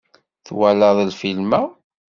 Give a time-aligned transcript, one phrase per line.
[0.45, 1.61] Twalaḍ lfilm-a?